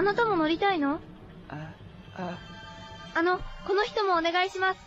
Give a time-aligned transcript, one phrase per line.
[0.00, 1.00] あなたも乗りたいの
[1.48, 1.70] あ、
[2.16, 2.38] あ、
[3.14, 4.78] あの、この人もお願いします。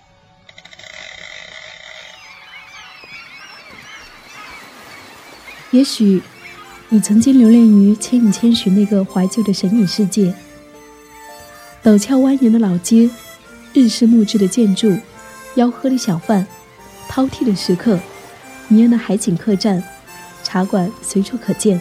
[5.72, 6.22] 也许
[6.90, 10.34] 你曾经留恋于《千与千寻》那个怀旧的神隐世界，
[11.84, 13.10] 陡峭蜿蜒的老街，
[13.74, 14.98] 日式木质的建筑，
[15.56, 16.48] 吆喝的小贩，
[17.08, 18.00] 饕餮的食客，
[18.68, 19.84] 迷人的海景客栈，
[20.44, 21.80] 茶馆随处可见。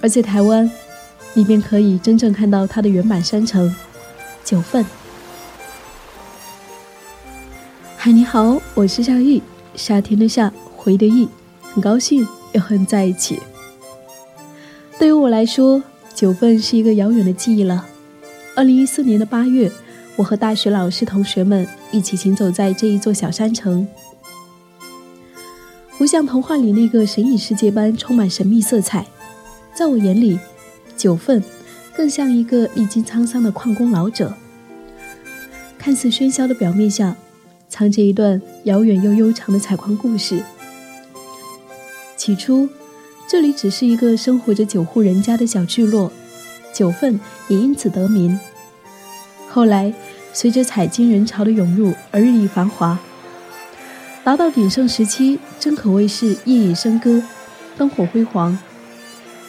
[0.00, 0.70] 而在台湾，
[1.37, 3.75] 你便可以真正看到它的原版山城——
[4.45, 4.85] 九份。
[7.97, 9.41] 嗨，你好，我是夏玉，
[9.75, 11.27] 夏天的夏，回的忆，
[11.61, 13.41] 很高兴又和你在一起。
[14.97, 17.85] 对于我来说，九份是一个遥远的记忆了。
[18.55, 19.69] 二零一四年的八月，
[20.15, 23.85] 我和大学老师同学们一起行走在这一座小山城，
[25.97, 29.05] 不像童话里那个神隐世界般充满神秘色彩。
[29.73, 30.39] 在我眼里，
[30.97, 31.43] 九份
[31.95, 34.33] 更像一个历经沧桑的矿工老者。
[35.77, 37.15] 看似喧嚣的表面下，
[37.69, 40.41] 藏着一段遥远又悠长的采矿故事。
[42.17, 42.67] 起初，
[43.27, 46.11] 这里只是一个生活着九户人家的小聚落，
[46.73, 47.19] 九份
[47.49, 48.39] 也因此得名。
[49.47, 49.93] 后来，
[50.33, 52.97] 随着采金人潮的涌入而日益繁华，
[54.23, 57.21] 达到鼎盛时期，真可谓是夜夜笙歌，
[57.77, 58.57] 灯火辉煌。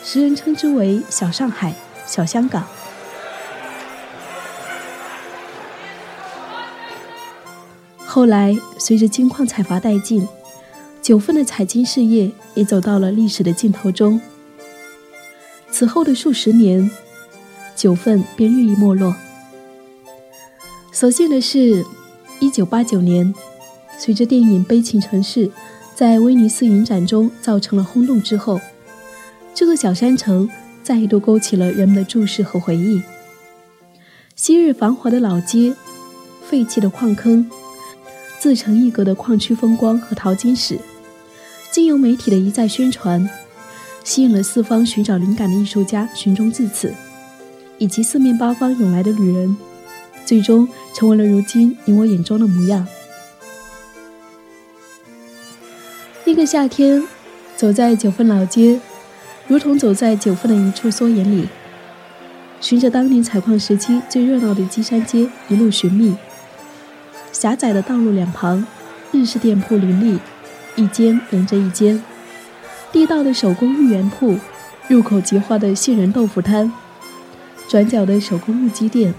[0.08, 1.74] 时人称之为“小上海
[2.06, 2.64] ”“小香港”。
[8.06, 10.28] 后来，随着金矿采伐殆尽，
[11.02, 14.20] 九份的采金事业也走到了历史的尽头中。
[15.72, 16.88] 此后的数十年，
[17.74, 19.12] 九份便日益没落。
[20.92, 21.84] 所幸的是，
[22.38, 23.34] 一九八九年，
[23.98, 25.48] 随着电影《悲情城市》
[25.96, 28.60] 在威尼斯影展中造成了轰动之后。
[29.56, 30.46] 这个小山城
[30.82, 33.00] 再度勾起了人们的注视和回忆。
[34.34, 35.74] 昔日繁华的老街，
[36.46, 37.50] 废弃的矿坑，
[38.38, 40.78] 自成一格的矿区风光和淘金史，
[41.70, 43.26] 经由媒体的一再宣传，
[44.04, 46.92] 吸引了四方寻找灵感的艺术家寻踪至此，
[47.78, 49.56] 以及四面八方涌来的旅人，
[50.26, 52.86] 最终成为了如今你我眼中的模样。
[56.26, 57.02] 那个夏天，
[57.56, 58.78] 走在九份老街。
[59.48, 61.48] 如同走在九份的一处缩影里，
[62.60, 66.16] 循着当年采矿时期最热闹的基山街一路寻觅。
[67.30, 68.66] 狭窄的道路两旁，
[69.12, 70.18] 日式店铺林立，
[70.74, 72.02] 一间连着一间。
[72.90, 74.36] 地道的手工芋圆铺，
[74.88, 76.72] 入口即化的杏仁豆腐摊，
[77.68, 79.14] 转角的手工木屐店。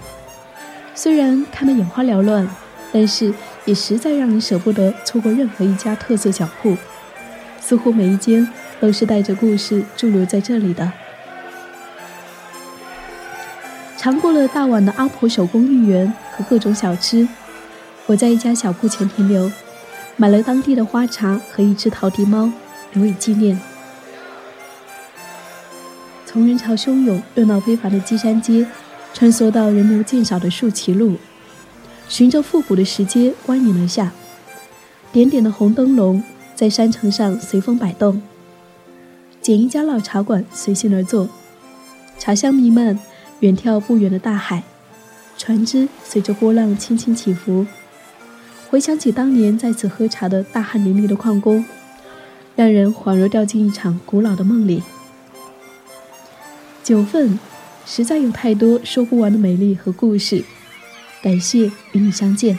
[0.94, 2.46] 虽然看得眼花缭乱，
[2.92, 3.32] 但是
[3.64, 6.76] 也实在让人舍不得错过任何一家特色小铺。
[7.60, 8.46] 似乎每一间。
[8.80, 10.92] 都是带着故事驻留在这里的。
[13.96, 17.26] 尝过了大碗的阿婆手工芋圆和各种小吃，
[18.06, 19.50] 我在一家小铺前停留，
[20.16, 22.50] 买了当地的花茶和一只陶笛猫，
[22.92, 23.60] 留以纪念。
[26.24, 28.66] 从人潮汹涌、热闹非凡的基山街，
[29.12, 31.16] 穿梭到人流渐少的树旗路，
[32.08, 34.12] 循着复古的石阶蜿蜒而下，
[35.10, 36.22] 点点的红灯笼
[36.54, 38.22] 在山城上随风摆动。
[39.48, 41.26] 捡一家老茶馆，随性而坐，
[42.18, 42.98] 茶香弥漫，
[43.40, 44.62] 远眺不远的大海，
[45.38, 47.66] 船只随着波浪轻轻起伏。
[48.68, 51.64] 回想起当年在此喝茶的大汗淋漓的矿工，
[52.56, 54.82] 让人恍若掉进一场古老的梦里。
[56.84, 57.38] 九份，
[57.86, 60.44] 实在有太多说不完的美丽和故事。
[61.22, 62.58] 感谢与你相见。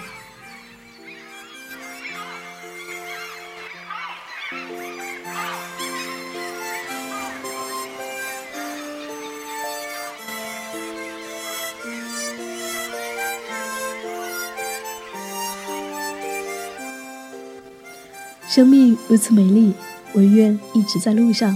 [18.50, 19.72] 生命如此美丽，
[20.12, 21.56] 我愿一直在路上。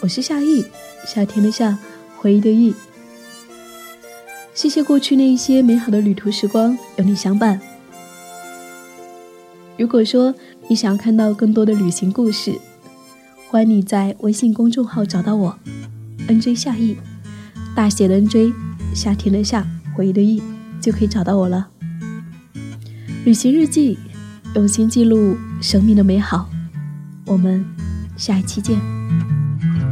[0.00, 0.62] 我是夏意，
[1.06, 1.78] 夏天的夏，
[2.18, 2.74] 回忆的忆。
[4.52, 7.58] 谢谢过去那一些美好的旅途时光，有你相伴。
[9.78, 10.34] 如果说
[10.68, 12.52] 你想要看到更多的旅行故事，
[13.48, 15.58] 欢迎你在微信公众号找到我
[16.28, 16.98] ，nj 夏意，
[17.74, 18.52] 大写的 nj，
[18.94, 19.66] 夏天的夏，
[19.96, 20.42] 回忆的忆，
[20.78, 21.68] 就可以找到我了。
[23.24, 23.96] 旅行日记。
[24.54, 26.48] 用心记录生命的美好，
[27.26, 27.64] 我们
[28.16, 28.78] 下一期见。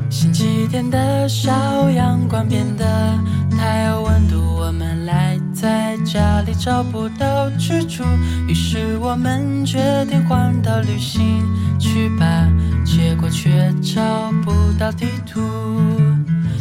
[0.09, 3.19] 星期天的小阳光变得
[3.50, 8.05] 太有温度，我们赖在家里找不到去处，
[8.47, 11.43] 于是我们决定环岛旅行
[11.81, 12.49] 去吧，
[12.85, 15.41] 结果却找不到地图。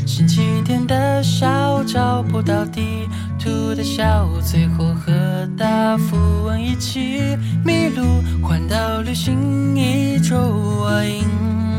[0.06, 3.08] 星期天的小走到地
[3.40, 6.16] 图的小最后和大富
[6.46, 8.04] 翁一起迷路，
[8.42, 11.24] 环岛旅行一周，我赢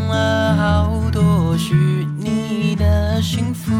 [0.08, 1.74] 了好多虚
[2.18, 3.72] 拟的幸福。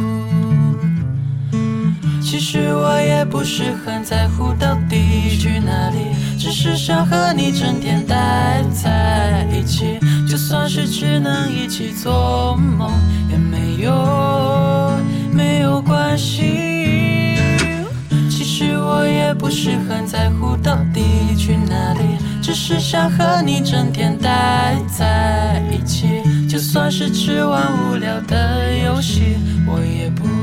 [2.21, 5.99] 其实我也不是很在乎到底去哪里，
[6.39, 9.99] 只是想和你整天待在一起。
[10.33, 12.91] 就算是只能一起做梦，
[13.31, 14.99] 也没有
[15.31, 17.37] 没有关系。
[18.31, 26.23] 其实我也不是很在乎到底去哪里，只是想和你整天待在一起。
[26.49, 29.37] 就算是只玩无聊的游戏，
[29.67, 30.42] 我也不。